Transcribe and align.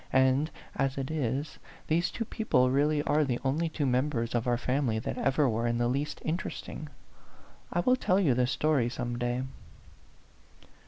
And 0.13 0.49
as 0.75 0.97
it 0.97 1.11
is, 1.11 1.59
these 1.85 2.09
two 2.09 2.25
people 2.25 2.71
really 2.71 3.03
are 3.03 3.23
the 3.23 3.37
only 3.43 3.69
two 3.69 3.85
members 3.85 4.33
of 4.33 4.47
our 4.47 4.57
family 4.57 4.97
that 4.97 5.15
ever 5.15 5.47
were 5.47 5.67
in 5.67 5.77
the 5.77 5.87
least 5.87 6.23
interesting. 6.25 6.89
I 7.71 7.81
will 7.81 7.95
tell 7.95 8.19
you 8.19 8.33
the 8.33 8.47
story 8.47 8.89
some 8.89 9.19
day." 9.19 9.43